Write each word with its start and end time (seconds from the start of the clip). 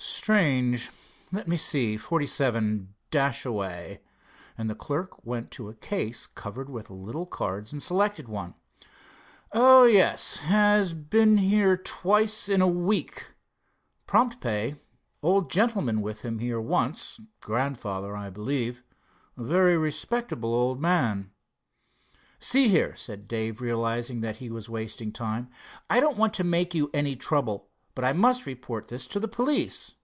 "Strange. 0.00 0.90
Let 1.32 1.48
me 1.48 1.56
see, 1.56 1.96
forty 1.96 2.26
seven—Dashaway," 2.26 3.98
and 4.56 4.70
the 4.70 4.76
clerk 4.76 5.26
went 5.26 5.50
to 5.52 5.68
a 5.68 5.74
case 5.74 6.28
covered 6.28 6.70
with 6.70 6.88
little 6.88 7.26
cards 7.26 7.72
and 7.72 7.82
selected 7.82 8.28
one. 8.28 8.54
"Oh, 9.50 9.86
yes, 9.86 10.36
has 10.40 10.94
been 10.94 11.38
here 11.38 11.76
twice 11.76 12.48
in 12.48 12.60
a 12.60 12.68
week. 12.68 13.32
Prompt 14.06 14.40
pay. 14.40 14.76
Old 15.20 15.50
gentlemen 15.50 16.00
with 16.00 16.22
him 16.22 16.38
here 16.38 16.60
once, 16.60 17.18
grandfather, 17.40 18.16
I 18.16 18.30
believe. 18.30 18.84
Very 19.36 19.76
respectable 19.76 20.54
old 20.54 20.80
man." 20.80 21.32
"See 22.38 22.68
here," 22.68 22.94
said 22.94 23.26
Dave 23.26 23.60
realizing 23.60 24.20
that 24.20 24.36
he 24.36 24.48
was 24.48 24.68
wasting 24.70 25.10
time, 25.10 25.50
"I 25.90 25.98
don't 25.98 26.18
want 26.18 26.34
to 26.34 26.44
make 26.44 26.72
you 26.74 26.88
any 26.94 27.16
trouble, 27.16 27.64
but 27.94 28.04
I 28.04 28.12
must 28.12 28.46
report 28.46 28.86
this 28.88 29.06
to 29.08 29.18
the 29.18 29.26
police." 29.26 29.94